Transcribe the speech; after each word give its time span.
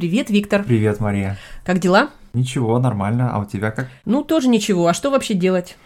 Привет, 0.00 0.30
Виктор. 0.30 0.62
Привет, 0.62 0.98
Мария. 0.98 1.36
Как 1.62 1.78
дела? 1.78 2.08
Ничего, 2.32 2.78
нормально. 2.78 3.32
А 3.34 3.38
у 3.38 3.44
тебя 3.44 3.70
как? 3.70 3.88
Ну, 4.06 4.24
тоже 4.24 4.48
ничего. 4.48 4.86
А 4.86 4.94
что 4.94 5.10
вообще 5.10 5.34
делать? 5.34 5.76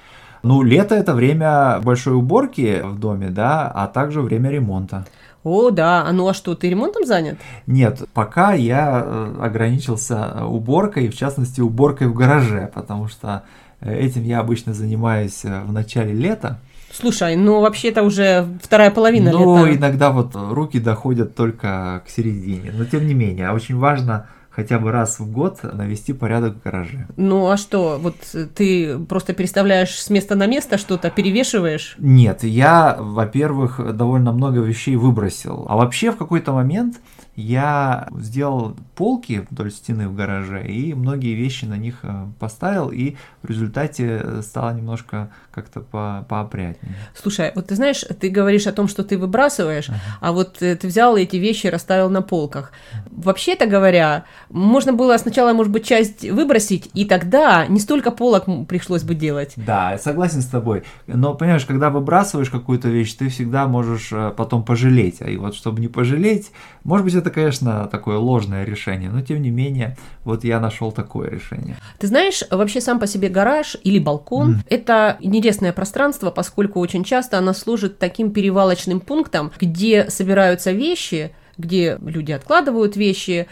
Ну, 0.44 0.62
лето 0.62 0.94
это 0.94 1.14
время 1.14 1.80
большой 1.82 2.14
уборки 2.14 2.80
в 2.84 3.00
доме, 3.00 3.30
да, 3.30 3.68
а 3.68 3.88
также 3.88 4.20
время 4.20 4.50
ремонта. 4.50 5.04
О, 5.42 5.70
да. 5.70 6.04
А 6.06 6.12
ну 6.12 6.28
а 6.28 6.32
что, 6.32 6.54
ты 6.54 6.70
ремонтом 6.70 7.04
занят? 7.04 7.38
Нет, 7.66 8.04
пока 8.14 8.52
я 8.52 9.02
э, 9.04 9.34
ограничился 9.40 10.46
уборкой, 10.46 11.08
в 11.08 11.16
частности, 11.16 11.60
уборкой 11.60 12.06
в 12.06 12.14
гараже, 12.14 12.70
потому 12.72 13.08
что 13.08 13.42
э, 13.80 13.98
этим 13.98 14.22
я 14.22 14.38
обычно 14.38 14.74
занимаюсь 14.74 15.44
э, 15.44 15.60
в 15.64 15.72
начале 15.72 16.12
лета. 16.12 16.60
Слушай, 16.98 17.36
ну 17.36 17.60
вообще 17.60 17.88
это 17.88 18.02
уже 18.02 18.46
вторая 18.62 18.90
половина 18.90 19.32
Ну, 19.32 19.56
лета. 19.66 19.76
иногда 19.76 20.10
вот 20.10 20.32
руки 20.34 20.78
доходят 20.78 21.34
только 21.34 22.02
к 22.06 22.10
середине. 22.10 22.72
Но 22.72 22.84
тем 22.84 23.06
не 23.06 23.14
менее, 23.14 23.50
очень 23.50 23.76
важно 23.76 24.28
хотя 24.54 24.78
бы 24.78 24.92
раз 24.92 25.18
в 25.18 25.30
год 25.30 25.60
навести 25.62 26.12
порядок 26.12 26.56
в 26.56 26.62
гараже. 26.62 27.06
Ну 27.16 27.50
а 27.50 27.56
что, 27.56 27.98
вот 28.00 28.16
ты 28.54 28.98
просто 28.98 29.32
переставляешь 29.32 29.98
с 30.00 30.10
места 30.10 30.34
на 30.36 30.46
место 30.46 30.78
что-то, 30.78 31.10
перевешиваешь? 31.10 31.96
Нет, 31.98 32.44
я, 32.44 32.96
во-первых, 32.98 33.96
довольно 33.96 34.32
много 34.32 34.60
вещей 34.60 34.96
выбросил. 34.96 35.66
А 35.68 35.76
вообще 35.76 36.12
в 36.12 36.16
какой-то 36.16 36.52
момент 36.52 37.00
я 37.36 38.08
сделал 38.16 38.76
полки 38.94 39.44
вдоль 39.50 39.72
стены 39.72 40.08
в 40.08 40.14
гараже 40.14 40.64
и 40.64 40.94
многие 40.94 41.34
вещи 41.34 41.64
на 41.64 41.76
них 41.76 41.96
э, 42.04 42.26
поставил, 42.38 42.90
и 42.90 43.16
в 43.42 43.48
результате 43.50 44.40
стало 44.42 44.70
немножко 44.72 45.30
как-то 45.52 45.80
по 45.80 46.24
поопрятнее. 46.28 46.94
Слушай, 47.12 47.50
вот 47.56 47.66
ты 47.66 47.74
знаешь, 47.74 48.04
ты 48.20 48.28
говоришь 48.28 48.68
о 48.68 48.72
том, 48.72 48.86
что 48.86 49.02
ты 49.02 49.18
выбрасываешь, 49.18 49.88
Ага. 49.88 49.98
а 50.20 50.30
вот 50.32 50.62
э, 50.62 50.76
ты 50.76 50.86
взял 50.86 51.16
эти 51.16 51.34
вещи 51.34 51.66
и 51.66 51.70
расставил 51.70 52.08
на 52.08 52.22
полках. 52.22 52.70
Вообще-то 53.10 53.66
говоря, 53.66 54.26
можно 54.54 54.92
было 54.92 55.16
сначала, 55.16 55.52
может 55.52 55.72
быть, 55.72 55.84
часть 55.84 56.30
выбросить, 56.30 56.88
и 56.94 57.04
тогда 57.04 57.66
не 57.66 57.80
столько 57.80 58.12
полок 58.12 58.44
пришлось 58.68 59.02
бы 59.02 59.16
делать. 59.16 59.54
Да, 59.56 59.98
согласен 59.98 60.42
с 60.42 60.46
тобой. 60.46 60.84
Но 61.08 61.34
понимаешь, 61.34 61.64
когда 61.64 61.90
выбрасываешь 61.90 62.50
какую-то 62.50 62.88
вещь, 62.88 63.14
ты 63.14 63.28
всегда 63.28 63.66
можешь 63.66 64.12
э, 64.12 64.32
потом 64.36 64.64
пожалеть. 64.64 65.20
А 65.20 65.28
и 65.28 65.36
вот 65.36 65.56
чтобы 65.56 65.80
не 65.80 65.88
пожалеть, 65.88 66.52
может 66.84 67.04
быть, 67.04 67.14
это, 67.14 67.30
конечно, 67.30 67.88
такое 67.90 68.16
ложное 68.18 68.64
решение, 68.64 69.10
но 69.10 69.22
тем 69.22 69.42
не 69.42 69.50
менее, 69.50 69.96
вот 70.22 70.44
я 70.44 70.60
нашел 70.60 70.92
такое 70.92 71.30
решение. 71.30 71.76
Ты 71.98 72.06
знаешь, 72.06 72.44
вообще 72.48 72.80
сам 72.80 73.00
по 73.00 73.08
себе 73.08 73.28
гараж 73.28 73.76
или 73.82 73.98
балкон– 73.98 74.62
это 74.70 75.16
интересное 75.18 75.72
пространство, 75.72 76.30
поскольку 76.30 76.78
очень 76.78 77.02
часто 77.02 77.38
оно 77.38 77.54
служит 77.54 77.98
таким 77.98 78.30
перевалочным 78.30 79.00
пунктом, 79.00 79.50
где 79.60 80.08
собираются 80.10 80.70
вещи, 80.70 81.34
где 81.56 81.98
люди 82.00 82.32
откладывают 82.32 82.96
вещи, 82.96 83.46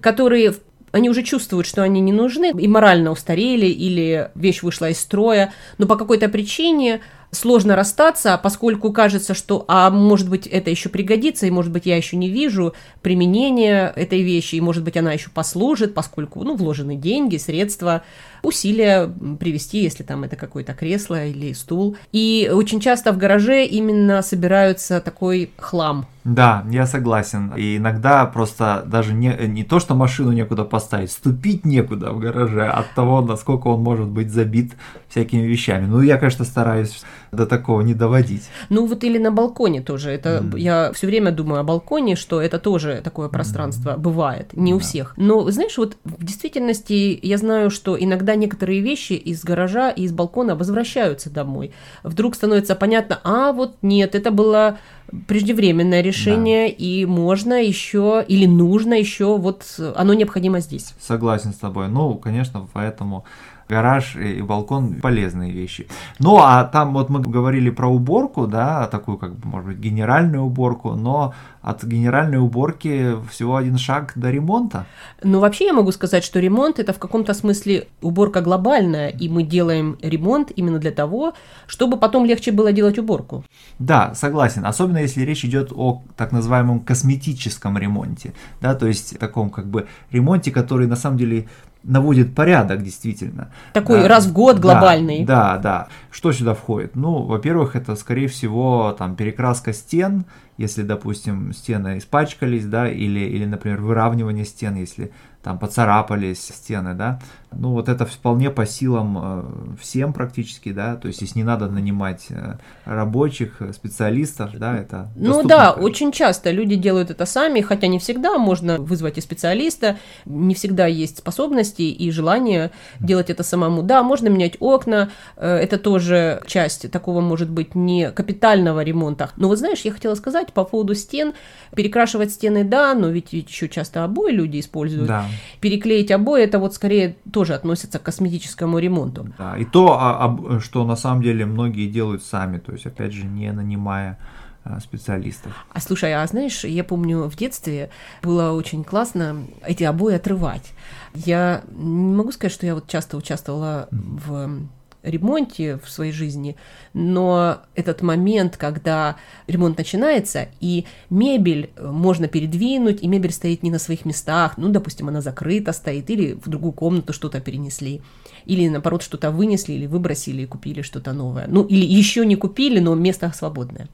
которые 0.00 0.54
они 0.92 1.08
уже 1.08 1.22
чувствуют, 1.22 1.66
что 1.66 1.82
они 1.82 2.00
не 2.00 2.12
нужны, 2.12 2.52
и 2.58 2.68
морально 2.68 3.10
устарели, 3.10 3.66
или 3.66 4.30
вещь 4.34 4.62
вышла 4.62 4.90
из 4.90 5.00
строя, 5.00 5.52
но 5.78 5.86
по 5.86 5.96
какой-то 5.96 6.28
причине 6.28 7.00
сложно 7.30 7.74
расстаться, 7.74 8.38
поскольку 8.40 8.92
кажется, 8.92 9.32
что, 9.32 9.64
а 9.66 9.88
может 9.88 10.28
быть, 10.28 10.46
это 10.46 10.70
еще 10.70 10.90
пригодится, 10.90 11.46
и 11.46 11.50
может 11.50 11.72
быть, 11.72 11.86
я 11.86 11.96
еще 11.96 12.16
не 12.18 12.28
вижу 12.28 12.74
применения 13.00 13.90
этой 13.96 14.20
вещи, 14.20 14.56
и 14.56 14.60
может 14.60 14.84
быть, 14.84 14.98
она 14.98 15.14
еще 15.14 15.30
послужит, 15.30 15.94
поскольку, 15.94 16.44
ну, 16.44 16.56
вложены 16.56 16.94
деньги, 16.94 17.38
средства, 17.38 18.02
усилия 18.42 19.10
привести, 19.40 19.78
если 19.78 20.02
там 20.02 20.24
это 20.24 20.36
какое-то 20.36 20.74
кресло 20.74 21.26
или 21.26 21.54
стул. 21.54 21.96
И 22.12 22.50
очень 22.52 22.80
часто 22.80 23.12
в 23.12 23.18
гараже 23.18 23.64
именно 23.64 24.20
собираются 24.20 25.00
такой 25.00 25.52
хлам. 25.56 26.06
Да, 26.24 26.64
я 26.70 26.86
согласен. 26.86 27.52
И 27.56 27.78
иногда 27.78 28.24
просто 28.26 28.84
даже 28.86 29.12
не, 29.12 29.34
не 29.48 29.64
то, 29.64 29.80
что 29.80 29.94
машину 29.94 30.30
некуда 30.32 30.64
поставить, 30.64 31.10
ступить 31.10 31.64
некуда 31.64 32.12
в 32.12 32.20
гараже 32.20 32.68
от 32.68 32.94
того, 32.94 33.20
насколько 33.22 33.66
он 33.68 33.80
может 33.82 34.06
быть 34.06 34.30
забит 34.30 34.72
всякими 35.08 35.42
вещами. 35.42 35.86
Ну, 35.86 36.00
я, 36.00 36.18
конечно, 36.18 36.44
стараюсь 36.44 37.02
до 37.32 37.46
такого 37.46 37.80
не 37.80 37.94
доводить. 37.94 38.48
Ну 38.68 38.86
вот 38.86 39.02
или 39.04 39.18
на 39.18 39.32
балконе 39.32 39.80
тоже. 39.82 40.10
Это 40.10 40.40
Мгм. 40.42 40.56
я 40.56 40.92
все 40.92 41.06
время 41.08 41.32
думаю 41.32 41.60
о 41.60 41.64
балконе, 41.64 42.14
что 42.14 42.40
это 42.40 42.58
тоже 42.58 43.00
такое 43.02 43.28
пространство 43.28 43.96
бывает, 43.96 44.50
не 44.52 44.74
у 44.74 44.78
Да. 44.78 44.82
всех. 44.84 45.14
Но 45.16 45.50
знаешь, 45.50 45.76
вот 45.76 45.96
в 46.04 46.24
действительности 46.24 47.18
я 47.22 47.36
знаю, 47.38 47.70
что 47.70 47.96
иногда 47.98 48.36
некоторые 48.36 48.80
вещи 48.80 49.14
из 49.14 49.42
гаража 49.42 49.90
и 49.90 50.02
из 50.02 50.12
балкона 50.12 50.54
возвращаются 50.54 51.30
домой. 51.30 51.72
Вдруг 52.04 52.34
становится 52.36 52.74
понятно, 52.76 53.18
а 53.24 53.52
вот 53.52 53.76
нет, 53.82 54.14
это 54.14 54.30
было 54.30 54.78
преждевременное 55.26 56.00
решение, 56.00 56.70
и 56.70 57.04
можно 57.06 57.62
еще 57.62 58.24
или 58.26 58.46
нужно 58.46 58.94
еще, 58.94 59.36
вот 59.36 59.64
оно 59.96 60.14
необходимо 60.14 60.60
здесь. 60.60 60.94
Согласен 61.00 61.52
с 61.52 61.56
тобой. 61.56 61.88
Ну, 61.88 62.14
конечно, 62.14 62.66
поэтому 62.72 63.24
гараж 63.72 64.16
и 64.16 64.42
балкон 64.42 65.00
полезные 65.00 65.50
вещи. 65.50 65.86
Ну, 66.18 66.36
а 66.36 66.64
там 66.64 66.92
вот 66.92 67.08
мы 67.08 67.20
говорили 67.20 67.70
про 67.70 67.88
уборку, 67.88 68.46
да, 68.46 68.86
такую 68.86 69.16
как 69.16 69.34
бы, 69.34 69.48
может 69.48 69.68
быть, 69.68 69.78
генеральную 69.78 70.42
уборку, 70.42 70.90
но 70.94 71.32
от 71.62 71.84
генеральной 71.84 72.38
уборки 72.38 73.14
всего 73.30 73.56
один 73.56 73.78
шаг 73.78 74.12
до 74.16 74.30
ремонта. 74.30 74.84
Но 75.22 75.40
вообще 75.40 75.66
я 75.66 75.72
могу 75.72 75.92
сказать, 75.92 76.24
что 76.24 76.40
ремонт 76.40 76.78
это 76.78 76.92
в 76.92 76.98
каком-то 76.98 77.34
смысле 77.34 77.86
уборка 78.02 78.40
глобальная, 78.40 79.08
и 79.08 79.28
мы 79.28 79.42
делаем 79.44 79.96
ремонт 80.02 80.50
именно 80.56 80.78
для 80.78 80.90
того, 80.90 81.34
чтобы 81.66 81.96
потом 81.98 82.24
легче 82.26 82.52
было 82.52 82.72
делать 82.72 82.98
уборку. 82.98 83.44
Да, 83.78 84.14
согласен. 84.14 84.66
Особенно 84.66 84.98
если 84.98 85.22
речь 85.22 85.44
идет 85.44 85.72
о 85.72 86.02
так 86.16 86.32
называемом 86.32 86.80
косметическом 86.80 87.78
ремонте, 87.78 88.32
да, 88.60 88.74
то 88.74 88.86
есть 88.86 89.18
таком 89.18 89.50
как 89.50 89.66
бы 89.66 89.86
ремонте, 90.10 90.50
который 90.50 90.86
на 90.86 90.96
самом 90.96 91.16
деле 91.16 91.46
наводит 91.84 92.34
порядок 92.34 92.82
действительно. 92.82 93.50
Такой 93.72 94.02
Да, 94.02 94.08
раз 94.08 94.26
в 94.26 94.32
год 94.32 94.56
да, 94.56 94.62
глобальный. 94.62 95.24
Да, 95.24 95.58
да. 95.58 95.88
Что 96.10 96.32
сюда 96.32 96.54
входит? 96.54 96.96
Ну, 96.96 97.22
во-первых, 97.22 97.76
это, 97.76 97.96
скорее 97.96 98.28
всего, 98.28 98.94
там 98.98 99.16
перекраска 99.16 99.72
стен, 99.72 100.24
если, 100.62 100.82
допустим, 100.82 101.52
стены 101.52 101.98
испачкались, 101.98 102.64
да, 102.66 102.88
или, 102.88 103.20
или, 103.20 103.44
например, 103.44 103.80
выравнивание 103.80 104.44
стен, 104.44 104.76
если 104.76 105.12
там 105.42 105.58
поцарапались 105.58 106.38
стены, 106.40 106.94
да. 106.94 107.18
Ну, 107.50 107.72
вот 107.72 107.88
это 107.88 108.06
вполне 108.06 108.48
по 108.50 108.64
силам 108.64 109.18
э, 109.20 109.42
всем 109.80 110.12
практически, 110.12 110.72
да, 110.72 110.94
то 110.96 111.08
есть 111.08 111.18
здесь 111.18 111.34
не 111.34 111.42
надо 111.42 111.66
нанимать 111.68 112.26
э, 112.30 112.54
рабочих, 112.84 113.60
специалистов, 113.74 114.50
да, 114.56 114.78
это 114.78 115.10
Ну 115.16 115.42
да, 115.42 115.72
как- 115.72 115.82
очень 115.82 116.12
часто 116.12 116.50
люди 116.52 116.76
делают 116.76 117.10
это 117.10 117.26
сами, 117.26 117.60
хотя 117.60 117.88
не 117.88 117.98
всегда 117.98 118.38
можно 118.38 118.78
вызвать 118.78 119.18
и 119.18 119.20
специалиста, 119.20 119.98
не 120.24 120.54
всегда 120.54 120.86
есть 120.86 121.18
способности 121.18 121.82
и 121.82 122.10
желание 122.12 122.70
делать 123.00 123.28
это 123.28 123.42
самому. 123.42 123.82
Да, 123.82 124.02
можно 124.04 124.28
менять 124.28 124.56
окна, 124.60 125.10
э, 125.36 125.56
это 125.56 125.76
тоже 125.76 126.40
часть 126.46 126.90
такого, 126.90 127.20
может 127.20 127.50
быть, 127.50 127.74
не 127.74 128.12
капитального 128.12 128.82
ремонта. 128.84 129.30
Но 129.36 129.48
вот 129.48 129.58
знаешь, 129.58 129.80
я 129.80 129.92
хотела 129.92 130.14
сказать 130.14 130.51
по 130.52 130.64
поводу 130.64 130.94
стен, 130.94 131.34
перекрашивать 131.74 132.30
стены, 132.30 132.64
да, 132.64 132.94
но 132.94 133.08
ведь 133.08 133.32
еще 133.32 133.68
часто 133.68 134.04
обои 134.04 134.32
люди 134.32 134.60
используют. 134.60 135.08
Да, 135.08 135.26
Переклеить 135.60 136.10
обои, 136.10 136.42
это 136.44 136.58
вот 136.58 136.74
скорее 136.74 137.16
тоже 137.32 137.54
относится 137.54 137.98
к 137.98 138.02
косметическому 138.02 138.78
ремонту. 138.78 139.28
да. 139.38 139.56
И 139.56 139.64
то, 139.64 139.96
а, 139.98 140.60
что 140.60 140.84
на 140.84 140.96
самом 140.96 141.22
деле 141.22 141.46
многие 141.46 141.88
делают 141.88 142.22
сами, 142.24 142.58
то 142.58 142.72
есть, 142.72 142.86
опять 142.86 143.12
же, 143.12 143.24
не 143.24 143.50
нанимая 143.52 144.18
э, 144.64 144.78
специалистов. 144.80 145.52
А 145.72 145.80
слушай, 145.80 146.12
а 146.14 146.26
знаешь, 146.26 146.64
я 146.64 146.84
помню 146.84 147.28
в 147.28 147.36
детстве 147.36 147.90
было 148.22 148.52
очень 148.52 148.84
классно 148.84 149.44
эти 149.66 149.84
обои 149.84 150.14
отрывать. 150.14 150.72
Я 151.14 151.62
не 151.72 152.14
могу 152.14 152.32
сказать, 152.32 152.52
что 152.52 152.66
я 152.66 152.74
вот 152.74 152.86
часто 152.88 153.16
участвовала 153.16 153.88
в 153.90 154.60
ремонте 155.02 155.78
в 155.84 155.90
своей 155.90 156.12
жизни, 156.12 156.56
но 156.92 157.62
этот 157.74 158.02
момент, 158.02 158.56
когда 158.56 159.16
ремонт 159.46 159.78
начинается, 159.78 160.48
и 160.60 160.86
мебель 161.10 161.70
э, 161.76 161.90
можно 161.90 162.28
передвинуть, 162.28 163.02
и 163.02 163.08
мебель 163.08 163.32
стоит 163.32 163.62
не 163.62 163.70
на 163.70 163.78
своих 163.78 164.04
местах, 164.04 164.54
ну, 164.56 164.68
допустим, 164.68 165.08
она 165.08 165.20
закрыта 165.20 165.72
стоит, 165.72 166.10
или 166.10 166.34
в 166.34 166.48
другую 166.48 166.72
комнату 166.72 167.12
что-то 167.12 167.40
перенесли, 167.40 168.00
или, 168.46 168.68
наоборот, 168.68 169.02
что-то 169.02 169.30
вынесли, 169.30 169.72
или 169.72 169.86
выбросили 169.86 170.42
и 170.42 170.46
купили 170.46 170.82
что-то 170.82 171.12
новое. 171.12 171.46
Ну, 171.48 171.64
или 171.64 171.84
еще 171.84 172.26
не 172.26 172.36
купили, 172.36 172.78
но 172.78 172.94
место 172.94 173.32
свободное. 173.34 173.88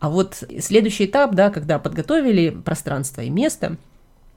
А 0.00 0.10
вот 0.10 0.42
следующий 0.60 1.06
этап, 1.06 1.34
да, 1.34 1.50
когда 1.50 1.78
подготовили 1.78 2.50
пространство 2.50 3.22
и 3.22 3.30
место 3.30 3.76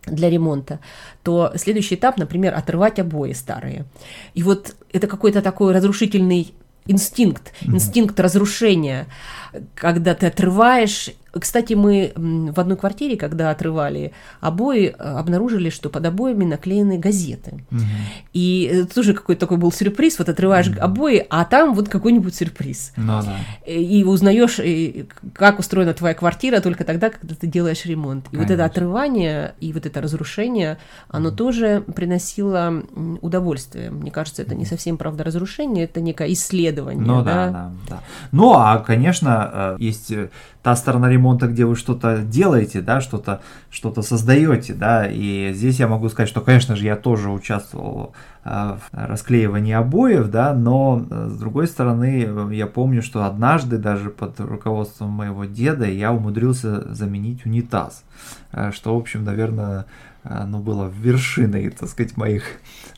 для 0.07 0.29
ремонта, 0.29 0.79
то 1.23 1.51
следующий 1.55 1.95
этап, 1.95 2.17
например, 2.17 2.53
отрывать 2.55 2.99
обои 2.99 3.33
старые. 3.33 3.85
И 4.33 4.43
вот 4.43 4.75
это 4.91 5.07
какой-то 5.07 5.41
такой 5.41 5.73
разрушительный 5.73 6.53
инстинкт, 6.87 7.53
инстинкт 7.61 8.19
разрушения, 8.19 9.07
когда 9.75 10.15
ты 10.15 10.27
отрываешь, 10.27 11.09
Кстати, 11.39 11.73
мы 11.73 12.13
в 12.15 12.59
одной 12.59 12.77
квартире, 12.77 13.17
когда 13.17 13.51
отрывали 13.51 14.13
обои, 14.39 14.87
обнаружили, 14.87 15.69
что 15.69 15.89
под 15.89 16.05
обоями 16.05 16.45
наклеены 16.45 16.97
газеты. 16.97 17.63
Угу. 17.71 17.81
И 18.33 18.69
это 18.71 18.95
тоже 18.95 19.13
какой-то 19.13 19.41
такой 19.41 19.57
был 19.57 19.71
сюрприз. 19.71 20.19
Вот 20.19 20.29
отрываешь 20.29 20.67
угу. 20.67 20.79
обои, 20.79 21.25
а 21.29 21.45
там 21.45 21.73
вот 21.73 21.89
какой-нибудь 21.89 22.35
сюрприз. 22.35 22.93
Ну, 22.95 23.21
да. 23.21 23.37
И 23.71 24.03
узнаешь, 24.03 24.59
как 25.33 25.59
устроена 25.59 25.93
твоя 25.93 26.13
квартира 26.13 26.59
только 26.59 26.83
тогда, 26.83 27.09
когда 27.09 27.35
ты 27.35 27.47
делаешь 27.47 27.85
ремонт. 27.85 28.25
И 28.27 28.29
Конечно. 28.31 28.47
вот 28.47 28.53
это 28.53 28.65
отрывание 28.65 29.55
и 29.59 29.73
вот 29.73 29.85
это 29.85 30.01
разрушение, 30.01 30.77
оно 31.09 31.29
угу. 31.29 31.37
тоже 31.37 31.83
приносило 31.95 32.83
удовольствие. 33.21 33.91
Мне 33.91 34.11
кажется, 34.11 34.41
это 34.41 34.55
не 34.55 34.65
совсем, 34.65 34.97
правда, 34.97 35.23
разрушение, 35.23 35.85
это 35.85 36.01
некое 36.01 36.31
исследование. 36.33 37.05
Ну 37.05 37.23
да, 37.23 37.33
да, 37.33 37.51
да. 37.51 37.71
да. 37.89 38.03
Ну 38.31 38.53
а, 38.53 38.79
конечно, 38.79 39.51
э, 39.53 39.77
есть 39.79 40.11
э, 40.11 40.29
та 40.67 40.75
сторона 40.75 41.09
ремонта, 41.09 41.47
где 41.47 41.63
вы 41.63 41.77
что-то 41.77 42.17
делаете, 42.17 42.81
да, 42.81 42.99
что-то 42.99 43.39
что 43.69 44.01
создаете, 44.01 44.73
да, 44.73 45.07
и 45.07 45.53
здесь 45.53 45.79
я 45.79 45.87
могу 45.87 46.09
сказать, 46.09 46.27
что, 46.27 46.41
конечно 46.41 46.75
же, 46.75 46.83
я 46.83 46.97
тоже 46.97 47.29
участвовал 47.29 48.11
э, 48.43 48.49
в 48.49 48.81
расклеивании 48.91 49.71
обоев, 49.71 50.29
да, 50.29 50.53
но 50.53 51.05
с 51.09 51.37
другой 51.37 51.67
стороны, 51.67 52.51
я 52.51 52.67
помню, 52.67 53.01
что 53.01 53.23
однажды 53.23 53.77
даже 53.77 54.09
под 54.09 54.41
руководством 54.41 55.11
моего 55.11 55.45
деда 55.45 55.85
я 55.85 56.11
умудрился 56.11 56.93
заменить 56.93 57.45
унитаз, 57.45 58.03
что, 58.73 58.93
в 58.93 58.97
общем, 58.99 59.23
наверное, 59.23 59.85
оно 60.29 60.59
было 60.59 60.91
вершиной, 60.93 61.69
так 61.69 61.89
сказать, 61.89 62.17
моих 62.17 62.43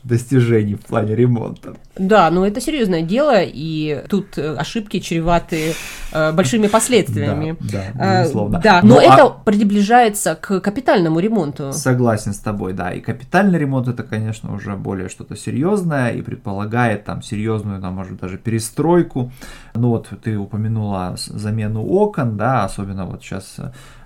достижений 0.02 0.74
в 0.74 0.80
плане 0.80 1.14
ремонта. 1.14 1.74
Да, 1.96 2.30
ну 2.30 2.44
это 2.44 2.60
серьезное 2.60 3.02
дело, 3.02 3.42
и 3.42 4.02
тут 4.08 4.38
э, 4.38 4.54
ошибки 4.56 4.98
чреваты 4.98 5.74
э, 6.12 6.32
большими 6.32 6.68
последствиями. 6.68 7.56
Да, 7.60 7.82
да 7.94 8.22
безусловно. 8.22 8.56
Э, 8.56 8.60
да, 8.62 8.80
но, 8.82 8.88
но 8.88 8.94
ну, 8.94 9.00
это 9.00 9.22
а... 9.24 9.28
приближается 9.30 10.34
к 10.34 10.60
капитальному 10.60 11.20
ремонту. 11.20 11.72
Согласен 11.72 12.32
с 12.32 12.38
тобой, 12.38 12.72
да. 12.72 12.92
И 12.92 13.00
капитальный 13.00 13.58
ремонт 13.58 13.88
это, 13.88 14.02
конечно, 14.02 14.54
уже 14.54 14.74
более 14.76 15.08
что-то 15.08 15.36
серьезное 15.36 16.10
и 16.12 16.22
предполагает 16.22 17.04
там 17.04 17.22
серьезную, 17.22 17.80
там, 17.80 17.94
может 17.94 18.18
даже 18.18 18.38
перестройку. 18.38 19.30
Ну 19.74 19.90
вот 19.90 20.08
ты 20.22 20.38
упомянула 20.38 21.16
замену 21.16 21.84
окон, 21.84 22.38
да, 22.38 22.64
особенно 22.64 23.04
вот 23.04 23.22
сейчас 23.22 23.58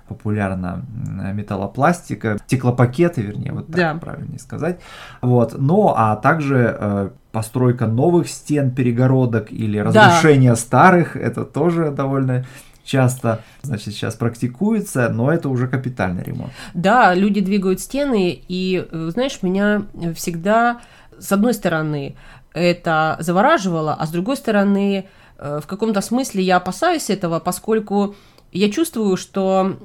популярна 0.07 0.85
металлопластика, 1.33 2.37
стеклопакеты, 2.45 3.21
вернее, 3.21 3.51
вот 3.51 3.67
так 3.67 3.75
да. 3.75 3.95
правильнее 3.95 4.39
сказать. 4.39 4.79
Вот. 5.21 5.55
Ну, 5.57 5.93
а 5.95 6.15
также 6.15 6.77
э, 6.79 7.09
постройка 7.31 7.87
новых 7.87 8.29
стен, 8.29 8.71
перегородок 8.71 9.51
или 9.51 9.77
разрушение 9.77 10.51
да. 10.51 10.55
старых, 10.55 11.15
это 11.15 11.43
тоже 11.43 11.91
довольно 11.91 12.45
часто, 12.83 13.41
значит, 13.63 13.93
сейчас 13.93 14.15
практикуется, 14.15 15.09
но 15.09 15.31
это 15.31 15.49
уже 15.49 15.67
капитальный 15.67 16.23
ремонт. 16.23 16.51
Да, 16.73 17.13
люди 17.13 17.41
двигают 17.41 17.81
стены, 17.81 18.39
и, 18.47 18.87
э, 18.89 19.09
знаешь, 19.11 19.39
меня 19.41 19.83
всегда, 20.15 20.81
с 21.17 21.31
одной 21.31 21.53
стороны, 21.53 22.15
это 22.53 23.17
завораживало, 23.19 23.95
а 23.95 24.05
с 24.05 24.11
другой 24.11 24.37
стороны, 24.37 25.07
э, 25.37 25.59
в 25.61 25.67
каком-то 25.67 26.01
смысле 26.01 26.43
я 26.43 26.57
опасаюсь 26.57 27.09
этого, 27.09 27.39
поскольку 27.39 28.15
я 28.53 28.71
чувствую, 28.71 29.17
что 29.17 29.77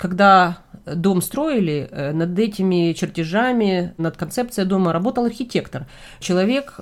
когда 0.00 0.58
дом 0.86 1.20
строили, 1.20 1.88
э, 1.90 2.12
над 2.12 2.38
этими 2.38 2.92
чертежами, 2.94 3.94
над 3.98 4.16
концепцией 4.16 4.66
дома 4.66 4.92
работал 4.92 5.26
архитектор. 5.26 5.86
Человек, 6.20 6.80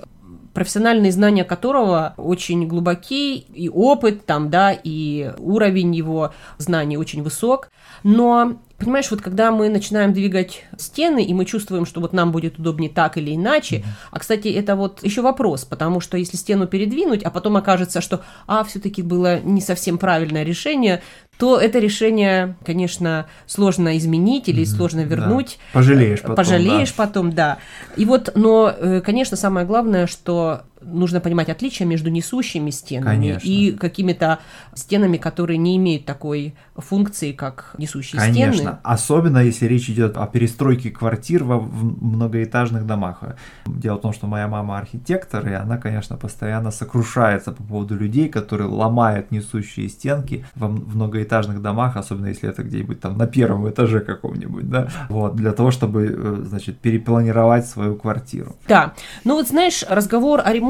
профессиональные 0.54 1.10
знания 1.10 1.44
которого 1.44 2.14
очень 2.16 2.68
глубоки, 2.68 3.38
и 3.38 3.68
опыт 3.68 4.24
там, 4.24 4.50
да, 4.50 4.72
и 4.72 5.32
уровень 5.38 5.94
его 5.94 6.32
знаний 6.58 6.96
очень 6.96 7.22
высок. 7.22 7.70
Но 8.04 8.58
Понимаешь, 8.78 9.10
вот 9.10 9.20
когда 9.20 9.50
мы 9.50 9.68
начинаем 9.68 10.12
двигать 10.12 10.64
стены, 10.76 11.24
и 11.24 11.34
мы 11.34 11.44
чувствуем, 11.44 11.84
что 11.84 12.00
вот 12.00 12.12
нам 12.12 12.30
будет 12.30 12.60
удобнее 12.60 12.88
так 12.88 13.18
или 13.18 13.34
иначе, 13.34 13.78
mm-hmm. 13.78 14.08
а, 14.12 14.18
кстати, 14.20 14.46
это 14.48 14.76
вот 14.76 15.02
еще 15.02 15.20
вопрос, 15.20 15.64
потому 15.64 15.98
что 15.98 16.16
если 16.16 16.36
стену 16.36 16.68
передвинуть, 16.68 17.24
а 17.24 17.30
потом 17.30 17.56
окажется, 17.56 18.00
что, 18.00 18.22
а, 18.46 18.62
все-таки 18.62 19.02
было 19.02 19.40
не 19.40 19.60
совсем 19.60 19.98
правильное 19.98 20.44
решение, 20.44 21.02
то 21.38 21.58
это 21.58 21.78
решение, 21.78 22.56
конечно, 22.66 23.26
сложно 23.46 23.96
изменить 23.96 24.48
или 24.48 24.62
mm-hmm. 24.62 24.76
сложно 24.76 25.00
вернуть. 25.00 25.58
Да. 25.72 25.78
Пожалеешь 25.78 26.20
потом. 26.20 26.36
Пожалеешь 26.36 26.90
да. 26.90 26.94
потом, 26.96 27.32
да. 27.32 27.58
И 27.96 28.04
вот, 28.04 28.32
но, 28.34 28.74
э, 28.76 29.00
конечно, 29.04 29.36
самое 29.36 29.64
главное, 29.64 30.08
что 30.08 30.62
нужно 30.80 31.20
понимать 31.20 31.48
отличия 31.48 31.86
между 31.86 32.10
несущими 32.10 32.70
стенами 32.70 33.16
Конечно. 33.16 33.48
и 33.48 33.72
какими-то 33.72 34.38
стенами, 34.74 35.16
которые 35.16 35.58
не 35.58 35.76
имеют 35.76 36.04
такой 36.04 36.54
функции, 36.76 37.32
как 37.32 37.74
несущие 37.78 38.20
Конечно. 38.20 38.34
стены. 38.34 38.50
Конечно, 38.50 38.80
особенно 38.82 39.38
если 39.38 39.66
речь 39.66 39.90
идет 39.90 40.16
о 40.16 40.26
перестройке 40.26 40.90
квартир 40.90 41.44
во 41.44 41.58
в 41.58 42.04
многоэтажных 42.04 42.86
домах. 42.86 43.22
Дело 43.66 43.96
в 43.96 44.00
том, 44.00 44.12
что 44.12 44.26
моя 44.26 44.48
мама 44.48 44.78
архитектор, 44.78 45.46
и 45.48 45.52
она, 45.52 45.76
конечно, 45.76 46.16
постоянно 46.16 46.70
сокрушается 46.70 47.52
по 47.52 47.62
поводу 47.62 47.96
людей, 47.96 48.28
которые 48.28 48.68
ломают 48.68 49.30
несущие 49.30 49.88
стенки 49.88 50.44
в 50.54 50.68
многоэтажных 50.68 51.60
домах, 51.62 51.96
особенно 51.96 52.26
если 52.26 52.48
это 52.48 52.62
где-нибудь 52.62 53.00
там 53.00 53.18
на 53.18 53.26
первом 53.26 53.68
этаже 53.68 54.00
каком-нибудь, 54.00 54.68
да, 54.68 54.88
вот, 55.08 55.36
для 55.36 55.52
того, 55.52 55.70
чтобы, 55.70 56.06
э, 56.06 56.44
значит, 56.44 56.78
перепланировать 56.78 57.66
свою 57.66 57.96
квартиру. 57.96 58.56
Да, 58.68 58.94
ну 59.24 59.34
вот 59.34 59.48
знаешь, 59.48 59.84
разговор 59.88 60.40
о 60.44 60.52
ремонте, 60.52 60.67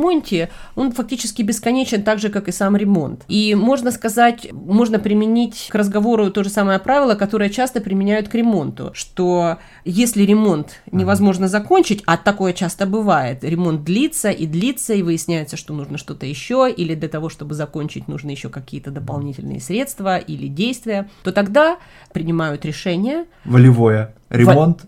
он 0.74 0.92
фактически 0.92 1.42
бесконечен, 1.42 2.02
так 2.02 2.18
же, 2.18 2.28
как 2.28 2.48
и 2.48 2.52
сам 2.52 2.76
ремонт. 2.76 3.24
И 3.28 3.54
можно 3.54 3.90
сказать, 3.90 4.48
можно 4.52 4.98
применить 4.98 5.68
к 5.70 5.74
разговору 5.74 6.30
то 6.30 6.42
же 6.42 6.50
самое 6.50 6.78
правило, 6.78 7.14
которое 7.14 7.50
часто 7.50 7.80
применяют 7.80 8.28
к 8.28 8.34
ремонту, 8.34 8.90
что 8.94 9.58
если 9.84 10.22
ремонт 10.22 10.80
невозможно 10.90 11.48
закончить, 11.48 12.02
а 12.06 12.16
такое 12.16 12.52
часто 12.52 12.86
бывает, 12.86 13.44
ремонт 13.44 13.84
длится 13.84 14.30
и 14.30 14.46
длится, 14.46 14.94
и 14.94 15.02
выясняется, 15.02 15.56
что 15.56 15.74
нужно 15.74 15.98
что-то 15.98 16.26
еще, 16.26 16.72
или 16.74 16.94
для 16.94 17.08
того, 17.08 17.28
чтобы 17.28 17.54
закончить, 17.54 18.08
нужны 18.08 18.30
еще 18.30 18.48
какие-то 18.48 18.90
дополнительные 18.90 19.60
средства 19.60 20.18
или 20.18 20.48
действия, 20.48 21.08
то 21.22 21.32
тогда 21.32 21.78
принимают 22.12 22.64
решение. 22.64 23.26
Волевое. 23.44 24.14
Ремонт. 24.30 24.84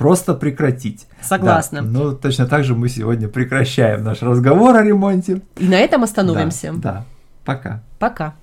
Просто 0.00 0.32
прекратить. 0.32 1.06
Согласна. 1.20 1.82
Да. 1.82 1.88
Ну, 1.88 2.12
точно 2.16 2.46
так 2.46 2.64
же 2.64 2.74
мы 2.74 2.88
сегодня 2.88 3.28
прекращаем 3.28 4.02
наш 4.02 4.22
разговор 4.22 4.74
о 4.74 4.82
ремонте. 4.82 5.42
И 5.58 5.68
на 5.68 5.74
этом 5.74 6.02
остановимся. 6.02 6.72
Да. 6.72 6.92
да. 6.92 7.04
Пока. 7.44 7.82
Пока. 7.98 8.34